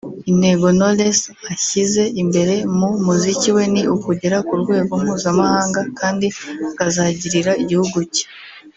[0.31, 1.19] Intego Knowless
[1.53, 6.27] ashyize imbere mu muziki we ni ukugera ku rwego mpuzamahanga kandi
[6.69, 8.25] akazagirira igihugu cye